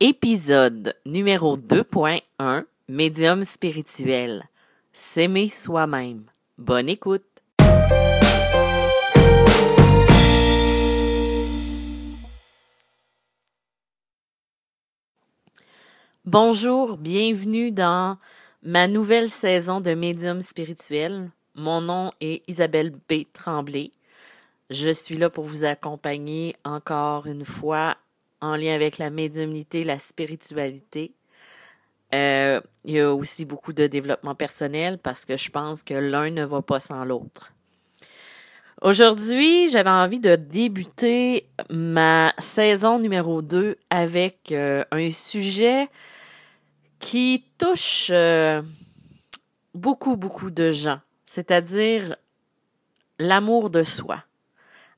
Épisode 0.00 0.94
numéro 1.06 1.56
2.1 1.56 2.66
Médium 2.86 3.42
spirituel. 3.42 4.48
S'aimer 4.92 5.48
soi-même. 5.48 6.26
Bonne 6.56 6.88
écoute. 6.88 7.24
Bonjour, 16.24 16.96
bienvenue 16.96 17.72
dans 17.72 18.18
ma 18.62 18.86
nouvelle 18.86 19.28
saison 19.28 19.80
de 19.80 19.94
Médium 19.94 20.40
spirituel. 20.42 21.32
Mon 21.56 21.80
nom 21.80 22.12
est 22.20 22.48
Isabelle 22.48 22.92
B. 23.08 23.24
Tremblay. 23.32 23.90
Je 24.70 24.90
suis 24.90 25.16
là 25.16 25.28
pour 25.28 25.42
vous 25.42 25.64
accompagner 25.64 26.54
encore 26.64 27.26
une 27.26 27.44
fois 27.44 27.96
en 28.40 28.56
lien 28.56 28.74
avec 28.74 28.98
la 28.98 29.10
médiumnité, 29.10 29.84
la 29.84 29.98
spiritualité. 29.98 31.12
Euh, 32.14 32.60
il 32.84 32.94
y 32.94 33.00
a 33.00 33.12
aussi 33.12 33.44
beaucoup 33.44 33.72
de 33.72 33.86
développement 33.86 34.34
personnel 34.34 34.98
parce 34.98 35.24
que 35.24 35.36
je 35.36 35.50
pense 35.50 35.82
que 35.82 35.94
l'un 35.94 36.30
ne 36.30 36.44
va 36.44 36.62
pas 36.62 36.80
sans 36.80 37.04
l'autre. 37.04 37.52
Aujourd'hui, 38.80 39.68
j'avais 39.68 39.90
envie 39.90 40.20
de 40.20 40.36
débuter 40.36 41.48
ma 41.68 42.32
saison 42.38 43.00
numéro 43.00 43.42
2 43.42 43.76
avec 43.90 44.52
euh, 44.52 44.84
un 44.92 45.10
sujet 45.10 45.88
qui 47.00 47.44
touche 47.58 48.08
euh, 48.10 48.62
beaucoup, 49.74 50.16
beaucoup 50.16 50.50
de 50.50 50.70
gens, 50.70 51.00
c'est-à-dire 51.26 52.16
l'amour 53.18 53.70
de 53.70 53.82
soi, 53.82 54.22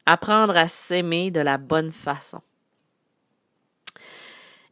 apprendre 0.05 0.57
à 0.57 0.69
s'aimer 0.69 1.31
de 1.31 1.41
la 1.41 1.57
bonne 1.57 1.91
façon. 1.91 2.41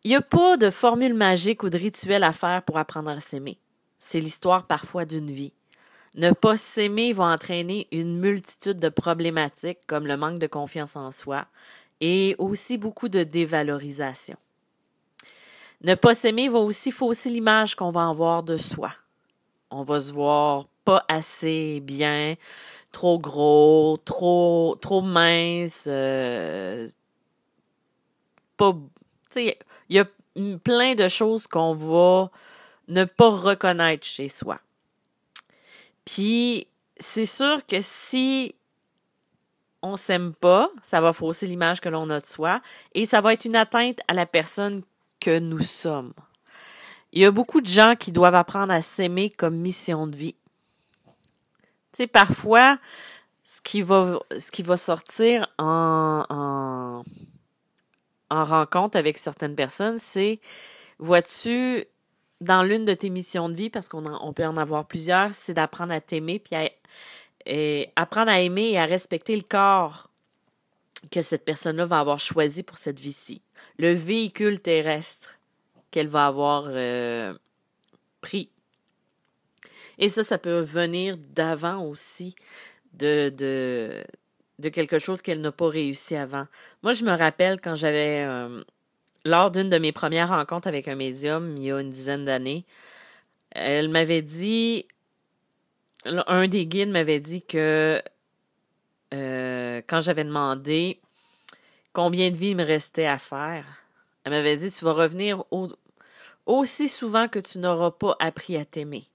Il 0.04 0.10
n'y 0.10 0.16
a 0.16 0.22
pas 0.22 0.56
de 0.56 0.70
formule 0.70 1.14
magique 1.14 1.62
ou 1.62 1.70
de 1.70 1.78
rituel 1.78 2.22
à 2.22 2.32
faire 2.32 2.62
pour 2.62 2.78
apprendre 2.78 3.10
à 3.10 3.20
s'aimer. 3.20 3.58
C'est 3.98 4.20
l'histoire 4.20 4.66
parfois 4.66 5.04
d'une 5.04 5.30
vie. 5.30 5.52
Ne 6.14 6.32
pas 6.32 6.56
s'aimer 6.56 7.12
va 7.12 7.24
entraîner 7.24 7.88
une 7.92 8.18
multitude 8.18 8.78
de 8.78 8.88
problématiques 8.88 9.80
comme 9.86 10.06
le 10.06 10.16
manque 10.16 10.38
de 10.38 10.46
confiance 10.46 10.96
en 10.96 11.10
soi 11.10 11.46
et 12.00 12.36
aussi 12.38 12.78
beaucoup 12.78 13.08
de 13.08 13.24
dévalorisation. 13.24 14.36
Ne 15.82 15.94
pas 15.94 16.14
s'aimer 16.14 16.48
va 16.48 16.58
aussi 16.58 16.90
fausser 16.90 17.30
l'image 17.30 17.74
qu'on 17.74 17.90
va 17.90 18.08
avoir 18.08 18.42
de 18.42 18.56
soi. 18.56 18.92
On 19.70 19.82
va 19.82 20.00
se 20.00 20.12
voir 20.12 20.66
pas 20.84 21.04
assez 21.08 21.80
bien, 21.80 22.34
trop 22.90 23.18
gros, 23.18 23.98
trop 24.04 24.76
trop 24.80 25.02
mince, 25.02 25.84
euh, 25.86 26.88
pas, 28.56 28.74
il 29.88 29.96
y 29.96 29.98
a 29.98 30.06
plein 30.62 30.94
de 30.94 31.08
choses 31.08 31.46
qu'on 31.46 31.74
va 31.74 32.30
ne 32.88 33.04
pas 33.04 33.30
reconnaître 33.30 34.06
chez 34.06 34.28
soi. 34.28 34.56
Puis, 36.04 36.66
c'est 36.98 37.26
sûr 37.26 37.66
que 37.66 37.80
si 37.80 38.54
on 39.82 39.96
s'aime 39.96 40.32
pas, 40.34 40.70
ça 40.82 41.00
va 41.00 41.12
fausser 41.12 41.46
l'image 41.46 41.80
que 41.80 41.88
l'on 41.88 42.10
a 42.10 42.20
de 42.20 42.26
soi 42.26 42.60
et 42.94 43.04
ça 43.04 43.20
va 43.20 43.32
être 43.32 43.44
une 43.44 43.56
atteinte 43.56 44.00
à 44.08 44.14
la 44.14 44.26
personne 44.26 44.82
que 45.20 45.38
nous 45.38 45.62
sommes. 45.62 46.12
Il 47.12 47.22
y 47.22 47.24
a 47.24 47.30
beaucoup 47.30 47.60
de 47.60 47.66
gens 47.66 47.94
qui 47.96 48.12
doivent 48.12 48.34
apprendre 48.34 48.72
à 48.72 48.82
s'aimer 48.82 49.30
comme 49.30 49.56
mission 49.56 50.06
de 50.06 50.16
vie. 50.16 50.34
Tu 51.92 52.04
sais, 52.04 52.06
parfois, 52.06 52.78
ce 53.44 53.60
qui 53.62 53.80
va, 53.80 54.18
ce 54.38 54.50
qui 54.50 54.62
va 54.62 54.76
sortir 54.76 55.48
en, 55.58 56.24
en, 56.28 56.87
en 58.30 58.44
rencontre 58.44 58.96
avec 58.96 59.18
certaines 59.18 59.54
personnes, 59.54 59.98
c'est, 59.98 60.40
vois-tu, 60.98 61.84
dans 62.40 62.62
l'une 62.62 62.84
de 62.84 62.94
tes 62.94 63.10
missions 63.10 63.48
de 63.48 63.54
vie, 63.54 63.70
parce 63.70 63.88
qu'on 63.88 64.04
on 64.06 64.32
peut 64.32 64.46
en 64.46 64.56
avoir 64.56 64.86
plusieurs, 64.86 65.34
c'est 65.34 65.54
d'apprendre 65.54 65.92
à 65.92 66.00
t'aimer, 66.00 66.38
puis 66.38 66.56
et 67.46 67.90
apprendre 67.96 68.30
à 68.30 68.40
aimer 68.40 68.72
et 68.72 68.78
à 68.78 68.84
respecter 68.84 69.34
le 69.34 69.42
corps 69.42 70.10
que 71.10 71.22
cette 71.22 71.44
personne-là 71.44 71.86
va 71.86 72.00
avoir 72.00 72.20
choisi 72.20 72.62
pour 72.62 72.76
cette 72.76 73.00
vie-ci, 73.00 73.42
le 73.78 73.92
véhicule 73.92 74.60
terrestre 74.60 75.38
qu'elle 75.90 76.08
va 76.08 76.26
avoir 76.26 76.64
euh, 76.66 77.34
pris. 78.20 78.50
Et 79.98 80.08
ça, 80.08 80.22
ça 80.22 80.38
peut 80.38 80.60
venir 80.60 81.16
d'avant 81.16 81.84
aussi, 81.84 82.36
de, 82.92 83.30
de, 83.30 84.04
de 84.58 84.68
quelque 84.68 84.98
chose 84.98 85.22
qu'elle 85.22 85.40
n'a 85.40 85.52
pas 85.52 85.68
réussi 85.68 86.16
avant. 86.16 86.46
Moi, 86.82 86.92
je 86.92 87.04
me 87.04 87.16
rappelle 87.16 87.60
quand 87.60 87.74
j'avais, 87.74 88.24
euh, 88.26 88.62
lors 89.24 89.50
d'une 89.50 89.68
de 89.68 89.78
mes 89.78 89.92
premières 89.92 90.30
rencontres 90.30 90.68
avec 90.68 90.88
un 90.88 90.96
médium, 90.96 91.56
il 91.56 91.64
y 91.64 91.72
a 91.72 91.80
une 91.80 91.90
dizaine 91.90 92.24
d'années, 92.24 92.64
elle 93.50 93.88
m'avait 93.88 94.22
dit, 94.22 94.86
un 96.04 96.48
des 96.48 96.66
guides 96.66 96.90
m'avait 96.90 97.20
dit 97.20 97.42
que 97.42 98.02
euh, 99.14 99.82
quand 99.86 100.00
j'avais 100.00 100.24
demandé 100.24 101.00
combien 101.92 102.30
de 102.30 102.36
vies 102.36 102.50
il 102.50 102.56
me 102.56 102.64
restait 102.64 103.06
à 103.06 103.18
faire, 103.18 103.64
elle 104.24 104.32
m'avait 104.32 104.56
dit, 104.56 104.70
tu 104.70 104.84
vas 104.84 104.92
revenir 104.92 105.44
aussi 106.46 106.88
souvent 106.88 107.28
que 107.28 107.38
tu 107.38 107.58
n'auras 107.58 107.92
pas 107.92 108.16
appris 108.20 108.56
à 108.56 108.64
t'aimer. 108.64 109.08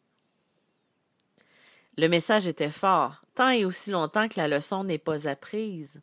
Le 1.98 2.08
message 2.08 2.48
était 2.48 2.72
fort. 2.72 3.22
Tant 3.36 3.50
et 3.50 3.66
aussi 3.66 3.92
longtemps 3.92 4.28
que 4.28 4.40
la 4.40 4.48
leçon 4.48 4.84
n'est 4.84 4.98
pas 4.98 5.28
apprise, 5.28 6.02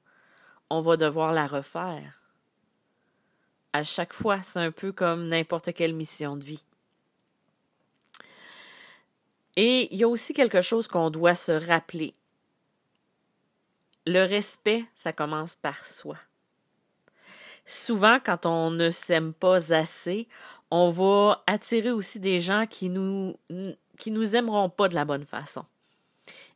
on 0.68 0.80
va 0.80 0.96
devoir 0.96 1.32
la 1.32 1.46
refaire. 1.46 2.20
À 3.72 3.82
chaque 3.82 4.12
fois, 4.12 4.42
c'est 4.42 4.60
un 4.60 4.70
peu 4.70 4.92
comme 4.92 5.28
n'importe 5.28 5.72
quelle 5.72 5.94
mission 5.94 6.36
de 6.36 6.44
vie. 6.44 6.64
Et 9.56 9.92
il 9.92 9.98
y 9.98 10.04
a 10.04 10.08
aussi 10.08 10.32
quelque 10.32 10.60
chose 10.60 10.88
qu'on 10.88 11.10
doit 11.10 11.34
se 11.34 11.52
rappeler. 11.52 12.12
Le 14.06 14.24
respect, 14.24 14.84
ça 14.94 15.12
commence 15.12 15.56
par 15.56 15.84
soi. 15.84 16.16
Souvent, 17.66 18.18
quand 18.24 18.46
on 18.46 18.70
ne 18.70 18.90
s'aime 18.90 19.32
pas 19.32 19.72
assez, 19.72 20.28
on 20.70 20.88
va 20.88 21.42
attirer 21.46 21.90
aussi 21.90 22.18
des 22.20 22.40
gens 22.40 22.66
qui 22.66 22.88
nous 22.88 23.36
qui 23.98 24.10
nous 24.10 24.34
aimeront 24.34 24.70
pas 24.70 24.88
de 24.88 24.94
la 24.94 25.04
bonne 25.04 25.26
façon. 25.26 25.64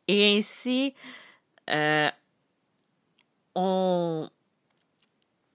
Et 0.09 0.37
ainsi, 0.37 0.95
euh, 1.71 2.11
on 3.55 4.29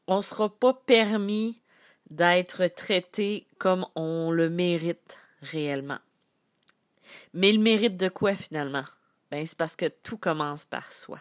ne 0.08 0.22
sera 0.22 0.50
pas 0.50 0.74
permis 0.74 1.62
d'être 2.10 2.66
traité 2.68 3.46
comme 3.58 3.86
on 3.96 4.32
le 4.32 4.50
mérite 4.50 5.20
réellement. 5.42 6.00
Mais 7.34 7.52
le 7.52 7.60
mérite 7.60 7.98
de 7.98 8.10
quoi 8.10 8.36
finalement? 8.36 8.84
Ben, 9.32 9.46
c'est 9.46 9.58
parce 9.58 9.76
que 9.76 9.86
tout 9.86 10.18
commence 10.18 10.66
par 10.66 10.92
soi. 10.92 11.20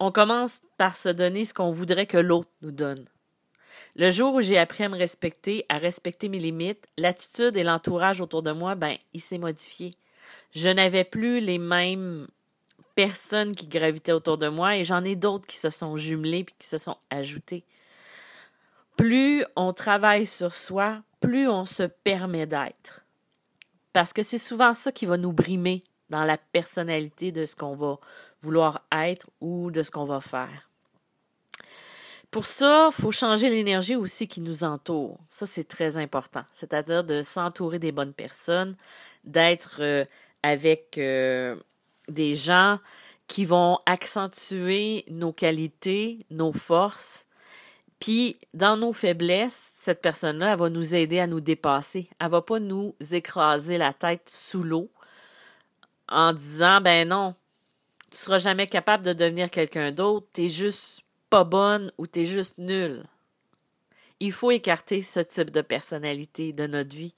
On 0.00 0.10
commence 0.10 0.60
par 0.76 0.96
se 0.96 1.08
donner 1.08 1.44
ce 1.44 1.54
qu'on 1.54 1.70
voudrait 1.70 2.06
que 2.06 2.18
l'autre 2.18 2.50
nous 2.62 2.72
donne. 2.72 3.04
Le 3.96 4.10
jour 4.10 4.34
où 4.34 4.40
j'ai 4.40 4.58
appris 4.58 4.82
à 4.82 4.88
me 4.88 4.98
respecter, 4.98 5.64
à 5.68 5.78
respecter 5.78 6.28
mes 6.28 6.40
limites, 6.40 6.88
l'attitude 6.98 7.56
et 7.56 7.62
l'entourage 7.62 8.20
autour 8.20 8.42
de 8.42 8.50
moi, 8.50 8.74
ben, 8.74 8.96
il 9.12 9.20
s'est 9.20 9.38
modifié 9.38 9.92
je 10.52 10.68
n'avais 10.68 11.04
plus 11.04 11.40
les 11.40 11.58
mêmes 11.58 12.26
personnes 12.94 13.54
qui 13.54 13.66
gravitaient 13.66 14.12
autour 14.12 14.38
de 14.38 14.48
moi 14.48 14.76
et 14.76 14.84
j'en 14.84 15.04
ai 15.04 15.16
d'autres 15.16 15.46
qui 15.46 15.56
se 15.56 15.70
sont 15.70 15.96
jumelées 15.96 16.44
puis 16.44 16.54
qui 16.58 16.68
se 16.68 16.78
sont 16.78 16.96
ajoutées. 17.10 17.64
Plus 18.96 19.44
on 19.56 19.72
travaille 19.72 20.26
sur 20.26 20.54
soi, 20.54 21.02
plus 21.20 21.48
on 21.48 21.64
se 21.64 21.82
permet 21.82 22.46
d'être. 22.46 23.04
Parce 23.92 24.12
que 24.12 24.22
c'est 24.22 24.38
souvent 24.38 24.72
ça 24.72 24.92
qui 24.92 25.06
va 25.06 25.16
nous 25.16 25.32
brimer 25.32 25.82
dans 26.10 26.24
la 26.24 26.36
personnalité 26.36 27.32
de 27.32 27.46
ce 27.46 27.56
qu'on 27.56 27.74
va 27.74 27.98
vouloir 28.40 28.82
être 28.92 29.28
ou 29.40 29.70
de 29.70 29.82
ce 29.82 29.90
qu'on 29.90 30.04
va 30.04 30.20
faire. 30.20 30.70
Pour 32.30 32.46
ça, 32.46 32.90
il 32.90 33.00
faut 33.00 33.12
changer 33.12 33.48
l'énergie 33.48 33.94
aussi 33.94 34.26
qui 34.26 34.40
nous 34.40 34.64
entoure. 34.64 35.18
Ça, 35.28 35.46
c'est 35.46 35.68
très 35.68 35.96
important. 35.96 36.42
C'est-à-dire 36.52 37.04
de 37.04 37.22
s'entourer 37.22 37.78
des 37.78 37.92
bonnes 37.92 38.12
personnes, 38.12 38.76
d'être 39.22 39.76
euh, 39.78 40.04
avec 40.44 40.98
euh, 40.98 41.56
des 42.06 42.34
gens 42.34 42.78
qui 43.28 43.46
vont 43.46 43.78
accentuer 43.86 45.06
nos 45.08 45.32
qualités, 45.32 46.18
nos 46.28 46.52
forces. 46.52 47.24
Puis, 47.98 48.38
dans 48.52 48.76
nos 48.76 48.92
faiblesses, 48.92 49.72
cette 49.74 50.02
personne-là, 50.02 50.52
elle 50.52 50.58
va 50.58 50.68
nous 50.68 50.94
aider 50.94 51.18
à 51.18 51.26
nous 51.26 51.40
dépasser. 51.40 52.10
Elle 52.20 52.28
va 52.28 52.42
pas 52.42 52.60
nous 52.60 52.94
écraser 53.12 53.78
la 53.78 53.94
tête 53.94 54.28
sous 54.28 54.62
l'eau 54.62 54.90
en 56.08 56.34
disant, 56.34 56.82
ben 56.82 57.08
non, 57.08 57.34
tu 58.10 58.18
seras 58.18 58.36
jamais 58.36 58.66
capable 58.66 59.02
de 59.02 59.14
devenir 59.14 59.50
quelqu'un 59.50 59.92
d'autre, 59.92 60.26
t'es 60.34 60.50
juste 60.50 61.00
pas 61.30 61.44
bonne 61.44 61.90
ou 61.96 62.06
t'es 62.06 62.26
juste 62.26 62.58
nulle. 62.58 63.06
Il 64.20 64.32
faut 64.32 64.50
écarter 64.50 65.00
ce 65.00 65.20
type 65.20 65.50
de 65.50 65.62
personnalité 65.62 66.52
de 66.52 66.66
notre 66.66 66.94
vie. 66.94 67.14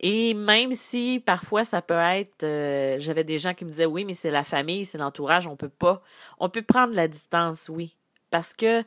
Et 0.00 0.34
même 0.34 0.74
si 0.74 1.22
parfois 1.24 1.64
ça 1.64 1.80
peut 1.80 1.94
être, 1.94 2.44
euh, 2.44 2.96
j'avais 2.98 3.24
des 3.24 3.38
gens 3.38 3.54
qui 3.54 3.64
me 3.64 3.70
disaient 3.70 3.86
oui, 3.86 4.04
mais 4.04 4.14
c'est 4.14 4.30
la 4.30 4.44
famille, 4.44 4.84
c'est 4.84 4.98
l'entourage, 4.98 5.46
on 5.46 5.56
peut 5.56 5.70
pas, 5.70 6.02
on 6.38 6.50
peut 6.50 6.62
prendre 6.62 6.94
la 6.94 7.08
distance, 7.08 7.68
oui, 7.68 7.96
parce 8.30 8.52
que 8.52 8.84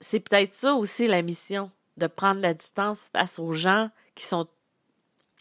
c'est 0.00 0.20
peut-être 0.20 0.52
ça 0.52 0.74
aussi 0.74 1.06
la 1.06 1.22
mission, 1.22 1.70
de 1.96 2.06
prendre 2.06 2.40
la 2.40 2.54
distance 2.54 3.10
face 3.12 3.38
aux 3.38 3.52
gens 3.52 3.90
qui 4.14 4.24
sont 4.24 4.48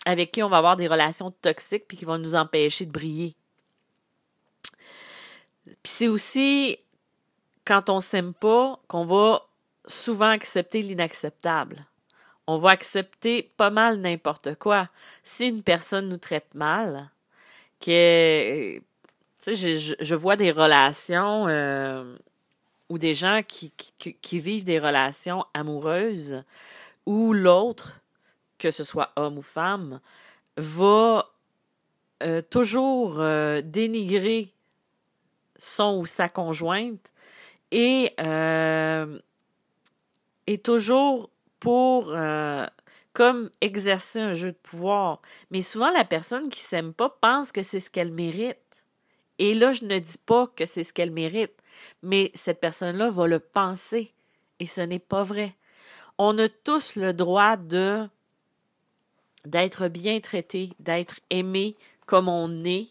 avec 0.06 0.32
qui 0.32 0.44
on 0.44 0.50
va 0.50 0.58
avoir 0.58 0.76
des 0.76 0.88
relations 0.88 1.32
toxiques 1.32 1.86
puis 1.88 1.98
qui 1.98 2.06
vont 2.06 2.18
nous 2.18 2.36
empêcher 2.36 2.86
de 2.86 2.92
briller. 2.92 3.36
Puis 5.66 5.76
c'est 5.84 6.08
aussi 6.08 6.78
quand 7.66 7.90
on 7.90 8.02
s'aime 8.02 8.34
pas 8.34 8.80
qu'on 8.88 9.06
va 9.06 9.48
souvent 9.88 10.30
accepter 10.30 10.82
l'inacceptable. 10.82 11.86
On 12.48 12.58
va 12.58 12.72
accepter 12.72 13.52
pas 13.56 13.70
mal 13.70 14.00
n'importe 14.00 14.56
quoi. 14.56 14.88
Si 15.24 15.48
une 15.48 15.64
personne 15.64 16.10
nous 16.10 16.18
traite 16.18 16.54
mal, 16.54 17.10
que 17.80 18.80
tu 19.44 19.56
sais, 19.56 19.78
je, 19.78 20.16
vois 20.16 20.38
des 20.38 20.52
relations 20.52 21.48
euh, 21.48 22.16
ou 22.90 22.98
des 22.98 23.14
gens 23.14 23.42
qui, 23.46 23.74
vivent 24.40 24.64
des 24.64 24.80
relations 24.80 25.46
amoureuses 25.54 26.44
où 27.06 27.34
l'autre, 27.34 28.00
que 28.58 28.72
ce 28.72 28.86
soit 28.86 29.12
homme 29.18 29.38
ou 29.40 29.42
femme, 29.42 30.00
va 30.56 31.30
euh, 32.24 32.42
toujours 32.42 33.20
euh, 33.20 33.62
dénigrer 33.62 34.54
son 35.58 35.98
ou 36.00 36.06
sa 36.06 36.30
conjointe 36.30 37.12
et 37.72 38.14
est 40.46 40.64
toujours 40.64 41.30
pour 41.64 42.12
euh, 42.12 42.66
comme 43.14 43.50
exercer 43.62 44.20
un 44.20 44.34
jeu 44.34 44.52
de 44.52 44.58
pouvoir. 44.58 45.22
Mais 45.50 45.62
souvent, 45.62 45.90
la 45.92 46.04
personne 46.04 46.50
qui 46.50 46.60
s'aime 46.60 46.94
pas 46.94 47.18
pense 47.22 47.54
que 47.54 47.64
c'est 47.64 47.80
ce 47.80 47.90
qu'elle 47.90 48.12
mérite. 48.12 48.58
Et 49.40 49.54
là, 49.54 49.72
je 49.72 49.86
ne 49.86 49.98
dis 49.98 50.18
pas 50.26 50.48
que 50.48 50.66
c'est 50.66 50.84
ce 50.84 50.92
qu'elle 50.92 51.12
mérite, 51.12 51.54
mais 52.02 52.32
cette 52.34 52.60
personne-là 52.60 53.10
va 53.10 53.28
le 53.28 53.40
penser. 53.40 54.12
Et 54.60 54.68
ce 54.68 54.82
n'est 54.82 55.00
pas 55.00 55.24
vrai. 55.24 55.56
On 56.18 56.38
a 56.38 56.50
tous 56.50 56.98
le 56.98 57.14
droit 57.14 57.56
de 57.56 58.10
d'être 59.46 59.88
bien 59.88 60.20
traité, 60.20 60.72
d'être 60.80 61.22
aimé 61.30 61.78
comme 62.06 62.28
on 62.28 62.66
est, 62.66 62.90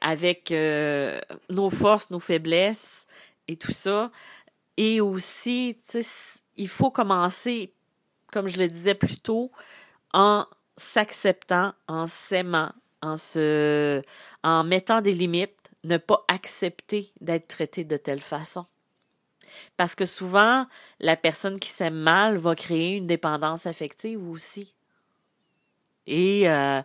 avec 0.00 0.52
euh, 0.52 1.20
nos 1.50 1.70
forces, 1.70 2.10
nos 2.10 2.20
faiblesses 2.20 3.06
et 3.48 3.56
tout 3.56 3.72
ça. 3.72 4.12
Et 4.76 5.00
aussi, 5.00 5.76
il 6.56 6.68
faut 6.68 6.90
commencer, 6.90 7.72
comme 8.34 8.48
je 8.48 8.58
le 8.58 8.66
disais 8.66 8.96
plus 8.96 9.20
tôt, 9.20 9.52
en 10.12 10.44
s'acceptant, 10.76 11.72
en 11.86 12.08
s'aimant, 12.08 12.72
en 13.00 13.16
se, 13.16 14.02
mettant 14.64 15.00
des 15.00 15.12
limites, 15.12 15.70
ne 15.84 15.98
pas 15.98 16.24
accepter 16.26 17.12
d'être 17.20 17.46
traité 17.46 17.84
de 17.84 17.96
telle 17.96 18.20
façon. 18.20 18.66
Parce 19.76 19.94
que 19.94 20.04
souvent, 20.04 20.66
la 20.98 21.16
personne 21.16 21.60
qui 21.60 21.70
s'aime 21.70 21.94
mal 21.94 22.36
va 22.36 22.56
créer 22.56 22.96
une 22.96 23.06
dépendance 23.06 23.66
affective 23.66 24.28
aussi. 24.28 24.74
Et 26.08 26.50
euh, 26.50 26.82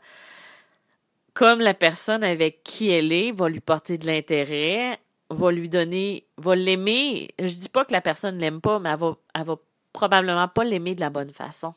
comme 1.33 1.61
la 1.61 1.73
personne 1.73 2.23
avec 2.23 2.61
qui 2.63 2.91
elle 2.91 3.11
est 3.11 3.31
va 3.31 3.49
lui 3.49 3.59
porter 3.59 3.97
de 3.97 4.05
l'intérêt, 4.05 4.99
va 5.31 5.51
lui 5.51 5.67
donner, 5.67 6.27
va 6.37 6.55
l'aimer. 6.55 7.33
Je 7.39 7.55
dis 7.55 7.69
pas 7.69 7.85
que 7.85 7.93
la 7.93 8.01
personne 8.01 8.37
l'aime 8.37 8.61
pas, 8.61 8.77
mais 8.77 8.89
elle 8.89 8.97
va, 8.97 9.17
elle 9.33 9.45
probablement 9.93 10.47
pas 10.47 10.63
l'aimer 10.63 10.95
de 10.95 11.01
la 11.01 11.09
bonne 11.09 11.31
façon. 11.31 11.73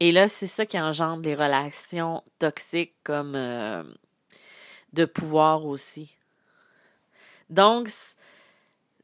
Et 0.00 0.12
là, 0.12 0.28
c'est 0.28 0.46
ça 0.46 0.66
qui 0.66 0.80
engendre 0.80 1.22
les 1.22 1.34
relations 1.34 2.22
toxiques 2.38 2.94
comme 3.04 3.34
euh, 3.34 3.82
de 4.92 5.04
pouvoir 5.04 5.66
aussi. 5.66 6.16
Donc, 7.50 7.90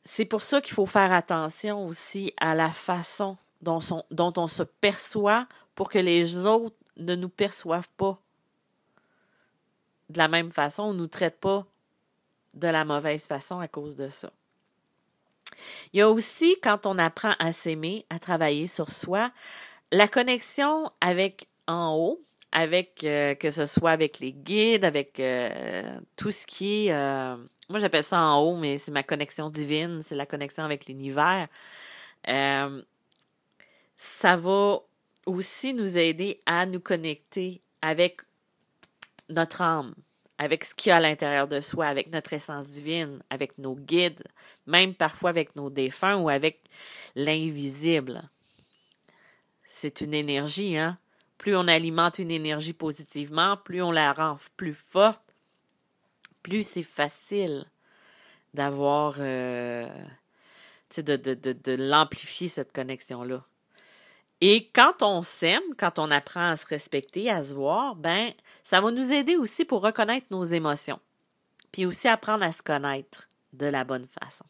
c'est 0.05 0.25
pour 0.25 0.43
ça 0.43 0.61
qu'il 0.61 0.75
faut 0.75 0.87
faire 0.87 1.12
attention 1.12 1.87
aussi 1.87 2.32
à 2.40 2.55
la 2.55 2.70
façon 2.70 3.37
dont, 3.61 3.81
dont 4.11 4.32
on 4.37 4.46
se 4.46 4.62
perçoit 4.62 5.46
pour 5.75 5.90
que 5.90 5.99
les 5.99 6.46
autres 6.46 6.76
ne 6.96 7.14
nous 7.14 7.29
perçoivent 7.29 7.90
pas 7.96 8.19
de 10.08 10.19
la 10.19 10.29
même 10.29 10.50
façon, 10.50 10.84
on 10.84 10.93
ne 10.93 10.99
nous 10.99 11.06
traite 11.06 11.38
pas 11.40 11.67
de 12.55 12.69
la 12.69 12.84
mauvaise 12.84 13.26
façon 13.26 13.61
à 13.61 13.69
cause 13.69 13.96
de 13.96 14.08
ça. 14.08 14.31
Il 15.92 15.98
y 15.98 16.02
a 16.02 16.10
aussi, 16.10 16.56
quand 16.62 16.86
on 16.86 16.98
apprend 16.98 17.34
à 17.38 17.52
s'aimer, 17.52 18.06
à 18.10 18.18
travailler 18.18 18.66
sur 18.66 18.90
soi, 18.90 19.32
la 19.92 20.08
connexion 20.08 20.90
avec 21.00 21.48
en 21.66 21.94
haut, 21.94 22.22
avec 22.52 23.04
euh, 23.04 23.34
que 23.34 23.50
ce 23.50 23.66
soit 23.66 23.90
avec 23.90 24.18
les 24.18 24.32
guides, 24.32 24.84
avec 24.84 25.20
euh, 25.20 25.98
tout 26.16 26.30
ce 26.30 26.46
qui 26.46 26.86
est, 26.86 26.92
euh, 26.92 27.36
moi 27.68 27.78
j'appelle 27.78 28.02
ça 28.02 28.20
en 28.20 28.40
haut, 28.40 28.56
mais 28.56 28.78
c'est 28.78 28.92
ma 28.92 29.02
connexion 29.02 29.50
divine, 29.50 30.00
c'est 30.02 30.14
la 30.14 30.26
connexion 30.26 30.64
avec 30.64 30.86
l'univers. 30.86 31.48
ça 33.96 34.36
va 34.36 34.80
aussi 35.26 35.74
nous 35.74 35.98
aider 35.98 36.40
à 36.46 36.66
nous 36.66 36.80
connecter 36.80 37.60
avec 37.82 38.20
notre 39.28 39.60
âme, 39.60 39.94
avec 40.38 40.64
ce 40.64 40.74
qu'il 40.74 40.90
y 40.90 40.92
a 40.92 40.96
à 40.96 41.00
l'intérieur 41.00 41.48
de 41.48 41.60
soi, 41.60 41.86
avec 41.86 42.12
notre 42.12 42.32
essence 42.32 42.66
divine, 42.66 43.22
avec 43.30 43.58
nos 43.58 43.74
guides, 43.74 44.22
même 44.66 44.94
parfois 44.94 45.30
avec 45.30 45.56
nos 45.56 45.70
défunts 45.70 46.16
ou 46.16 46.28
avec 46.28 46.60
l'invisible. 47.14 48.28
C'est 49.64 50.00
une 50.00 50.14
énergie, 50.14 50.76
hein? 50.76 50.98
Plus 51.38 51.56
on 51.56 51.68
alimente 51.68 52.18
une 52.18 52.30
énergie 52.30 52.72
positivement, 52.72 53.56
plus 53.56 53.82
on 53.82 53.92
la 53.92 54.12
rend 54.12 54.38
plus 54.56 54.74
forte, 54.74 55.22
plus 56.42 56.66
c'est 56.66 56.82
facile 56.82 57.66
d'avoir, 58.54 59.16
euh, 59.18 59.88
de, 60.96 61.16
de, 61.16 61.72
l'amplifier, 61.72 62.48
cette 62.48 62.72
connexion-là. 62.72 63.42
Et 64.40 64.70
quand 64.74 65.02
on 65.02 65.22
s'aime, 65.22 65.62
quand 65.78 65.98
on 65.98 66.10
apprend 66.10 66.50
à 66.50 66.56
se 66.56 66.66
respecter, 66.66 67.30
à 67.30 67.42
se 67.42 67.54
voir, 67.54 67.96
ben, 67.96 68.32
ça 68.62 68.80
va 68.80 68.90
nous 68.90 69.12
aider 69.12 69.36
aussi 69.36 69.64
pour 69.64 69.82
reconnaître 69.82 70.26
nos 70.30 70.44
émotions. 70.44 71.00
Puis 71.72 71.86
aussi 71.86 72.08
apprendre 72.08 72.44
à 72.44 72.52
se 72.52 72.62
connaître 72.62 73.28
de 73.52 73.66
la 73.66 73.84
bonne 73.84 74.06
façon. 74.20 74.44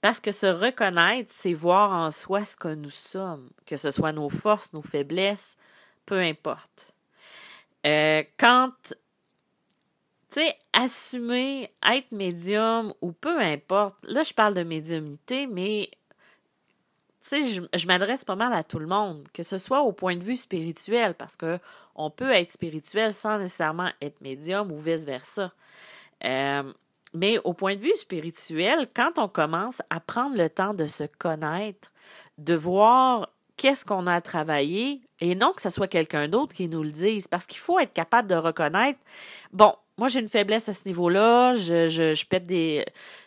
Parce 0.00 0.20
que 0.20 0.30
se 0.30 0.46
reconnaître, 0.46 1.32
c'est 1.32 1.54
voir 1.54 1.90
en 1.90 2.10
soi 2.10 2.44
ce 2.44 2.56
que 2.56 2.72
nous 2.74 2.90
sommes, 2.90 3.50
que 3.64 3.76
ce 3.76 3.90
soit 3.90 4.12
nos 4.12 4.28
forces, 4.28 4.72
nos 4.72 4.82
faiblesses, 4.82 5.56
peu 6.04 6.20
importe. 6.20 6.94
Euh, 7.86 8.22
quand, 8.38 8.70
tu 8.82 8.94
sais, 10.30 10.56
assumer, 10.72 11.68
être 11.82 12.12
médium 12.12 12.92
ou 13.00 13.12
peu 13.12 13.40
importe, 13.40 13.96
là 14.04 14.22
je 14.22 14.32
parle 14.32 14.54
de 14.54 14.62
médiumnité, 14.62 15.46
mais 15.46 15.90
je, 17.30 17.86
m'adresse 17.86 18.24
pas 18.24 18.36
mal 18.36 18.52
à 18.52 18.62
tout 18.62 18.78
le 18.78 18.86
monde, 18.86 19.26
que 19.32 19.42
ce 19.42 19.58
soit 19.58 19.82
au 19.82 19.92
point 19.92 20.16
de 20.16 20.22
vue 20.22 20.36
spirituel, 20.36 21.14
parce 21.14 21.36
que 21.36 21.58
on 21.94 22.10
peut 22.10 22.30
être 22.30 22.50
spirituel 22.50 23.12
sans 23.12 23.38
nécessairement 23.38 23.90
être 24.00 24.20
médium 24.20 24.70
ou 24.70 24.78
vice-versa. 24.78 25.52
Euh, 26.24 26.72
mais 27.14 27.38
au 27.44 27.52
point 27.52 27.76
de 27.76 27.80
vue 27.80 27.94
spirituel, 27.96 28.88
quand 28.94 29.18
on 29.18 29.28
commence 29.28 29.80
à 29.90 30.00
prendre 30.00 30.36
le 30.36 30.50
temps 30.50 30.74
de 30.74 30.86
se 30.86 31.04
connaître, 31.04 31.90
de 32.38 32.54
voir 32.54 33.28
qu'est-ce 33.56 33.84
qu'on 33.84 34.06
a 34.06 34.14
à 34.14 34.20
travailler, 34.20 35.00
et 35.20 35.34
non 35.34 35.52
que 35.52 35.62
ce 35.62 35.70
soit 35.70 35.88
quelqu'un 35.88 36.28
d'autre 36.28 36.54
qui 36.54 36.68
nous 36.68 36.82
le 36.82 36.90
dise, 36.90 37.28
parce 37.28 37.46
qu'il 37.46 37.58
faut 37.58 37.78
être 37.78 37.92
capable 37.92 38.28
de 38.28 38.34
reconnaître, 38.34 39.00
bon, 39.52 39.74
moi 39.98 40.08
j'ai 40.08 40.20
une 40.20 40.28
faiblesse 40.28 40.68
à 40.68 40.74
ce 40.74 40.86
niveau-là, 40.86 41.54
je, 41.54 41.88
je, 41.88 42.26
pète 42.26 42.46
des 42.46 42.84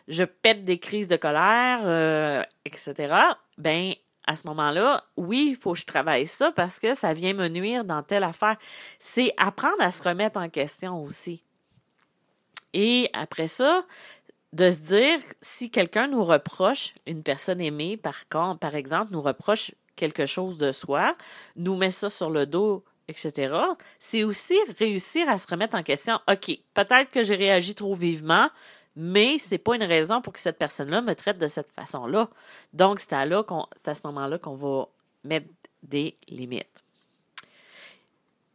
je 0.07 0.23
pète 0.23 0.63
des 0.65 0.79
crises 0.79 1.07
de 1.07 1.15
colère, 1.15 1.81
euh, 1.83 2.43
etc. 2.65 3.15
Ben 3.57 3.93
à 4.27 4.35
ce 4.35 4.45
moment-là, 4.47 5.03
oui, 5.17 5.49
il 5.51 5.55
faut 5.55 5.73
que 5.73 5.79
je 5.79 5.85
travaille 5.85 6.27
ça 6.27 6.51
parce 6.51 6.77
que 6.77 6.93
ça 6.93 7.13
vient 7.13 7.33
me 7.33 7.47
nuire 7.47 7.83
dans 7.83 8.03
telle 8.03 8.23
affaire. 8.23 8.57
C'est 8.99 9.33
apprendre 9.37 9.81
à 9.81 9.91
se 9.91 10.03
remettre 10.03 10.39
en 10.39 10.49
question 10.49 11.03
aussi. 11.03 11.43
Et 12.73 13.09
après 13.13 13.47
ça, 13.47 13.83
de 14.53 14.69
se 14.69 14.79
dire, 14.79 15.19
si 15.41 15.71
quelqu'un 15.71 16.07
nous 16.07 16.23
reproche, 16.23 16.93
une 17.07 17.23
personne 17.23 17.59
aimée, 17.59 17.97
par 17.97 18.25
par 18.59 18.75
exemple, 18.75 19.11
nous 19.11 19.21
reproche 19.21 19.71
quelque 19.95 20.25
chose 20.25 20.57
de 20.59 20.71
soi, 20.71 21.15
nous 21.55 21.75
met 21.75 21.91
ça 21.91 22.09
sur 22.09 22.29
le 22.29 22.45
dos 22.45 22.83
etc., 23.09 23.53
c'est 23.97 24.23
aussi 24.23 24.55
réussir 24.77 25.27
à 25.29 25.37
se 25.37 25.47
remettre 25.47 25.75
en 25.75 25.83
question. 25.83 26.19
OK, 26.29 26.51
peut-être 26.73 27.11
que 27.11 27.23
j'ai 27.23 27.35
réagi 27.35 27.75
trop 27.75 27.95
vivement, 27.95 28.49
mais 28.95 29.37
c'est 29.37 29.57
pas 29.57 29.75
une 29.75 29.83
raison 29.83 30.21
pour 30.21 30.33
que 30.33 30.39
cette 30.39 30.57
personne-là 30.57 31.01
me 31.01 31.13
traite 31.15 31.39
de 31.39 31.47
cette 31.47 31.69
façon-là. 31.71 32.29
Donc, 32.73 32.99
c'est 32.99 33.13
à, 33.13 33.25
ce 33.25 34.07
moment-là 34.07 34.37
qu'on 34.37 34.55
va 34.55 34.87
mettre 35.23 35.47
des 35.83 36.15
limites. 36.27 36.67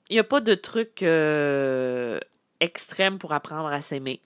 Il 0.08 0.14
n'y 0.14 0.20
a 0.20 0.24
pas 0.24 0.40
de 0.40 0.54
truc 0.54 1.02
euh, 1.02 2.20
extrême 2.60 3.18
pour 3.18 3.32
apprendre 3.32 3.68
à 3.68 3.80
s'aimer. 3.80 4.20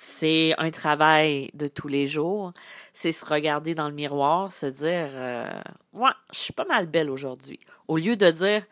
C'est 0.00 0.54
un 0.58 0.70
travail 0.70 1.48
de 1.54 1.66
tous 1.66 1.88
les 1.88 2.06
jours. 2.06 2.52
C'est 2.94 3.10
se 3.10 3.24
regarder 3.24 3.74
dans 3.74 3.88
le 3.88 3.94
miroir, 3.94 4.52
se 4.52 4.66
dire 4.66 5.08
euh, 5.10 5.50
Ouais, 5.92 6.12
je 6.32 6.38
suis 6.38 6.52
pas 6.52 6.64
mal 6.66 6.86
belle 6.86 7.10
aujourd'hui. 7.10 7.58
Au 7.88 7.96
lieu 7.96 8.14
de 8.14 8.30
dire 8.30 8.62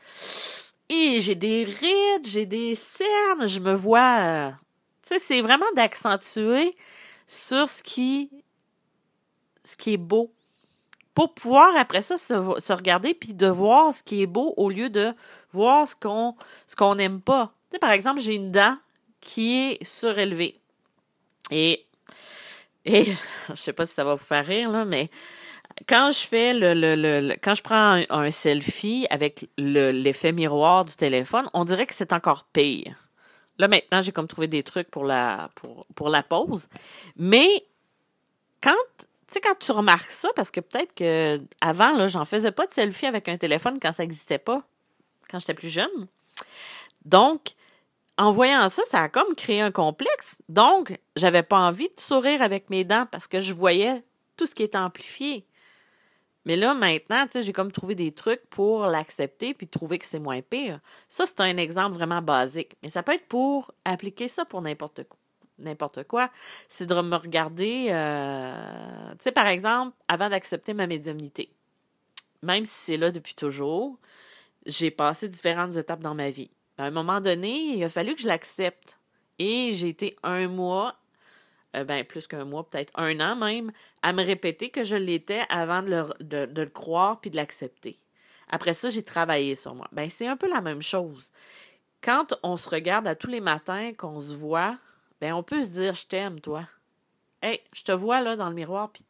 et 0.89 1.21
j'ai 1.21 1.35
des 1.35 1.65
rides, 1.65 2.25
j'ai 2.25 2.47
des 2.47 2.77
cernes, 2.77 3.47
je 3.47 3.59
me 3.59 3.75
vois. 3.75 4.19
Euh, 4.21 4.51
tu 5.03 5.15
sais, 5.15 5.19
c'est 5.19 5.41
vraiment 5.41 5.67
d'accentuer 5.75 6.77
sur 7.27 7.69
ce 7.69 7.83
qui, 7.83 8.31
ce 9.65 9.77
qui 9.77 9.95
est 9.95 9.97
beau. 9.97 10.33
pour 11.13 11.35
pouvoir 11.35 11.77
après 11.77 12.03
ça 12.03 12.19
se, 12.19 12.35
se 12.61 12.73
regarder 12.73 13.15
puis 13.15 13.35
de 13.35 13.49
voir 13.49 13.93
ce 13.93 14.05
qui 14.05 14.23
est 14.23 14.27
beau 14.27 14.55
au 14.57 14.71
lieu 14.71 14.91
de 14.91 15.13
voir 15.51 15.89
ce 15.89 15.97
qu'on 15.97 16.37
ce 16.69 16.95
n'aime 16.95 17.21
pas. 17.21 17.53
Tu 17.71 17.75
sais, 17.75 17.79
par 17.81 17.91
exemple, 17.91 18.21
j'ai 18.21 18.37
une 18.37 18.53
dent 18.53 18.79
qui 19.21 19.57
est 19.57 19.85
surélevée. 19.85 20.61
Et 21.51 21.87
et 22.85 23.07
je 23.49 23.55
sais 23.55 23.73
pas 23.73 23.87
si 23.87 23.95
ça 23.95 24.05
va 24.05 24.15
vous 24.15 24.25
faire 24.25 24.47
rire 24.47 24.71
là, 24.71 24.85
mais 24.85 25.11
quand 25.89 26.11
je 26.11 26.27
fais 26.27 26.55
le, 26.55 26.73
le, 26.73 26.95
le, 26.95 27.37
quand 27.43 27.55
je 27.55 27.63
prends 27.63 28.03
un, 28.09 28.31
selfie 28.31 29.07
avec 29.11 29.51
l'effet 29.59 30.33
miroir 30.33 30.85
du 30.85 30.97
téléphone, 30.97 31.51
on 31.53 31.65
dirait 31.65 31.87
que 31.87 31.95
c'est 31.95 32.13
encore 32.13 32.45
pire. 32.53 33.09
Là 33.59 33.69
maintenant, 33.69 34.01
j'ai 34.01 34.13
comme 34.13 34.29
trouvé 34.29 34.47
des 34.49 34.63
trucs 34.63 34.91
pour 34.91 35.05
la 35.05 35.51
pour, 35.57 35.87
pour 35.95 36.09
la 36.09 36.23
pause. 36.23 36.69
Mais 37.17 37.67
quand 38.63 38.75
tu 38.99 39.07
sais, 39.29 39.41
quand 39.41 39.59
tu 39.59 39.73
remarques 39.73 40.11
ça, 40.11 40.29
parce 40.37 40.51
que 40.51 40.61
peut-être 40.61 40.95
que 40.95 41.41
avant, 41.61 41.93
là, 41.93 42.07
j'en 42.07 42.25
faisais 42.25 42.53
pas 42.53 42.67
de 42.67 42.73
selfie 42.73 43.07
avec 43.07 43.29
un 43.29 43.37
téléphone 43.37 43.79
quand 43.83 43.91
ça 43.91 44.05
n'existait 44.05 44.39
pas, 44.39 44.63
quand 45.29 45.41
j'étais 45.41 45.55
plus 45.55 45.69
jeune. 45.69 46.07
Donc, 47.05 47.56
en 48.19 48.31
voyant 48.31 48.69
ça, 48.69 48.83
ça 48.85 49.03
a 49.03 49.09
comme 49.09 49.35
créé 49.35 49.61
un 49.61 49.71
complexe. 49.71 50.41
Donc, 50.49 50.99
j'avais 51.17 51.43
pas 51.43 51.59
envie 51.59 51.89
de 51.89 52.01
sourire 52.01 52.43
avec 52.43 52.71
mes 52.71 52.85
dents 52.85 53.07
parce 53.11 53.27
que 53.27 53.41
je 53.41 53.53
voyais 53.53 54.03
tout 54.37 54.47
ce 54.47 54.55
qui 54.55 54.63
était 54.63 54.79
amplifié. 54.79 55.47
Mais 56.45 56.57
là, 56.57 56.75
maintenant, 56.75 57.27
j'ai 57.35 57.53
comme 57.53 57.73
trouvé 57.73 57.95
des 57.95 58.13
trucs 58.13 58.47
pour 58.49 58.87
l'accepter 58.87 59.53
puis 59.53 59.67
trouver 59.67 59.99
que 59.99 60.07
c'est 60.07 60.21
moins 60.21 60.41
pire. 60.43 60.81
Ça, 61.09 61.27
c'est 61.27 61.41
un 61.41 61.57
exemple 61.57 61.97
vraiment 61.97 62.23
basique. 62.23 62.77
Mais 62.83 62.89
ça 62.89 63.03
peut 63.03 63.15
être 63.15 63.27
pour 63.27 63.73
appliquer 63.85 64.29
ça 64.29 64.45
pour 64.45 64.63
n'importe 64.63 65.05
quoi 65.05 65.19
n'importe 65.59 66.05
quoi, 66.05 66.31
c'est 66.69 66.87
de 66.87 66.95
me 66.95 67.17
regarder, 67.17 67.89
euh, 67.91 69.11
tu 69.13 69.25
sais, 69.25 69.33
par 69.33 69.47
exemple, 69.47 69.97
avant 70.09 70.29
d'accepter 70.29 70.75
ma 70.75 70.87
médiumnité. 70.87 71.51
Même 72.43 72.65
si 72.65 72.75
c'est 72.75 72.97
là 72.97 73.11
depuis 73.11 73.35
toujours, 73.35 73.99
j'ai 74.67 74.91
passé 74.91 75.29
différentes 75.29 75.77
étapes 75.77 76.01
dans 76.01 76.15
ma 76.15 76.31
vie. 76.31 76.51
À 76.79 76.85
un 76.85 76.91
moment 76.91 77.21
donné, 77.21 77.77
il 77.77 77.85
a 77.85 77.89
fallu 77.89 78.15
que 78.15 78.23
je 78.23 78.27
l'accepte. 78.27 78.99
Et 79.39 79.73
j'ai 79.73 79.89
été 79.89 80.17
un 80.23 80.49
mois, 80.49 80.97
euh, 81.75 81.85
ben 81.85 82.05
plus 82.05 82.27
qu'un 82.27 82.45
mois, 82.45 82.69
peut-être 82.69 82.93
un 82.97 83.21
an 83.21 83.37
même, 83.37 83.71
à 84.03 84.13
me 84.13 84.25
répéter 84.25 84.71
que 84.71 84.85
je 84.85 84.97
l'étais 84.97 85.45
avant 85.49 85.83
de 85.83 85.91
le, 85.91 86.47
de, 86.47 86.61
le 86.63 86.69
croire 86.69 87.21
puis 87.21 87.31
de 87.31 87.37
l'accepter. 87.37 87.99
Après 88.49 88.75
ça, 88.75 88.89
j'ai 88.91 89.03
travaillé 89.03 89.55
sur 89.55 89.75
moi. 89.75 89.89
Ben, 89.93 90.09
c'est 90.09 90.27
un 90.27 90.37
peu 90.37 90.49
la 90.49 90.61
même 90.61 90.83
chose. 90.83 91.33
Quand 92.03 92.39
on 92.43 92.57
se 92.57 92.69
regarde 92.69 93.07
à 93.07 93.15
tous 93.15 93.29
les 93.29 93.41
matins, 93.41 93.93
qu'on 93.93 94.21
se 94.21 94.35
voit, 94.35 94.79
ben 95.21 95.35
on 95.35 95.43
peut 95.43 95.63
se 95.63 95.71
dire 95.71 95.95
je 95.95 96.07
t'aime, 96.07 96.41
toi. 96.41 96.67
Hey, 97.43 97.61
je 97.75 97.83
te 97.83 97.93
vois 97.93 98.21
là 98.21 98.37
dans 98.37 98.49
le 98.49 98.55
miroir, 98.55 98.91
puis 98.91 99.05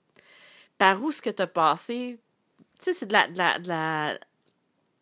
par 0.78 1.00
où 1.02 1.12
ce 1.12 1.22
que 1.22 1.30
tu 1.30 1.42
as 1.42 1.46
passé, 1.46 2.18
tu 2.78 2.84
sais, 2.84 2.92
c'est 2.92 3.06
de 3.06 3.12
la, 3.12 3.28
de 3.28 3.38
la, 3.38 3.58
de 3.58 3.68
la, 3.68 4.18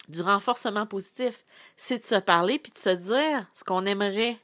du 0.09 0.23
renforcement 0.23 0.87
positif. 0.87 1.45
C'est 1.77 2.01
de 2.01 2.05
se 2.05 2.17
parler 2.17 2.59
puis 2.59 2.73
de 2.73 2.79
se 2.79 2.91
dire 2.91 3.49
ce 3.55 3.65
qu'on 3.65 3.87
aimerait 3.87 4.39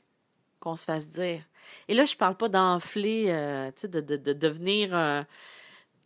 qu'on 0.59 0.77
se 0.77 0.85
fasse 0.85 1.09
dire. 1.09 1.43
Et 1.89 1.95
là, 1.95 2.05
je 2.05 2.17
parle 2.17 2.37
pas 2.37 2.49
d'enfler, 2.49 3.27
euh, 3.29 3.71
de, 3.85 4.01
de, 4.01 4.33
devenir 4.33 4.95
euh, 4.95 5.23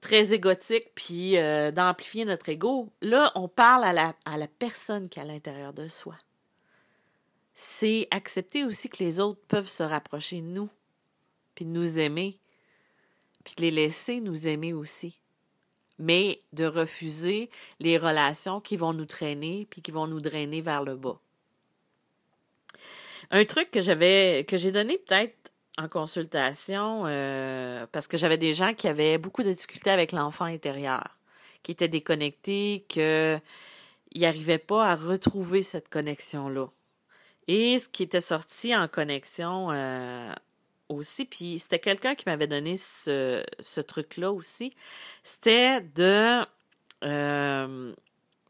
très 0.00 0.32
égotique 0.32 0.92
puis 0.94 1.38
euh, 1.38 1.70
d'amplifier 1.70 2.24
notre 2.24 2.48
ego. 2.48 2.92
Là, 3.00 3.32
on 3.34 3.48
parle 3.48 3.84
à 3.84 3.92
la, 3.92 4.14
à 4.24 4.36
la 4.36 4.46
personne 4.46 5.08
qui 5.08 5.18
est 5.18 5.22
à 5.22 5.24
l'intérieur 5.24 5.72
de 5.72 5.88
soi 5.88 6.14
c'est 7.54 8.08
accepter 8.10 8.64
aussi 8.64 8.88
que 8.88 9.02
les 9.02 9.20
autres 9.20 9.40
peuvent 9.46 9.68
se 9.68 9.82
rapprocher 9.82 10.40
de 10.40 10.46
nous, 10.46 10.68
puis 11.54 11.64
de 11.64 11.70
nous 11.70 11.98
aimer, 11.98 12.38
puis 13.44 13.54
de 13.56 13.62
les 13.62 13.70
laisser 13.70 14.20
nous 14.20 14.48
aimer 14.48 14.72
aussi. 14.72 15.20
Mais 15.98 16.40
de 16.52 16.64
refuser 16.64 17.48
les 17.80 17.98
relations 17.98 18.60
qui 18.60 18.76
vont 18.76 18.92
nous 18.92 19.06
traîner, 19.06 19.66
puis 19.70 19.80
qui 19.80 19.90
vont 19.90 20.06
nous 20.06 20.20
drainer 20.20 20.60
vers 20.60 20.82
le 20.82 20.96
bas. 20.96 21.18
Un 23.30 23.44
truc 23.44 23.70
que 23.70 23.80
j'avais, 23.80 24.44
que 24.48 24.56
j'ai 24.56 24.72
donné 24.72 24.98
peut-être 24.98 25.52
en 25.78 25.88
consultation, 25.88 27.04
euh, 27.06 27.86
parce 27.90 28.06
que 28.06 28.16
j'avais 28.16 28.38
des 28.38 28.54
gens 28.54 28.74
qui 28.74 28.88
avaient 28.88 29.18
beaucoup 29.18 29.42
de 29.42 29.50
difficultés 29.50 29.90
avec 29.90 30.12
l'enfant 30.12 30.44
intérieur, 30.44 31.16
qui 31.62 31.72
étaient 31.72 31.88
déconnectés, 31.88 32.84
qu'ils 32.88 33.40
n'arrivaient 34.14 34.58
pas 34.58 34.90
à 34.90 34.94
retrouver 34.94 35.62
cette 35.62 35.88
connexion-là. 35.88 36.68
Et 37.48 37.78
ce 37.78 37.88
qui 37.88 38.02
était 38.02 38.20
sorti 38.20 38.74
en 38.74 38.88
connexion 38.88 39.70
euh, 39.72 40.32
aussi, 40.88 41.24
puis 41.24 41.58
c'était 41.58 41.78
quelqu'un 41.78 42.14
qui 42.14 42.24
m'avait 42.26 42.46
donné 42.46 42.76
ce, 42.76 43.80
truc-là 43.80 44.32
aussi, 44.32 44.72
c'était 45.22 45.80
de... 45.80 46.44
Euh, 47.02 47.92